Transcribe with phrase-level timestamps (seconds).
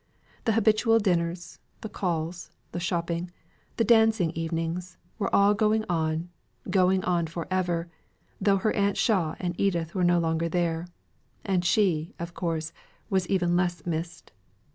[0.45, 3.29] The habitual dinners, the calls, the
[3.85, 6.29] dancing evenings, were all going on,
[6.67, 7.87] going on for ever,
[8.41, 10.87] though her Aunt Shaw and Edith were no longer there;
[11.45, 12.73] and she, of course,
[13.11, 14.31] was even less missed.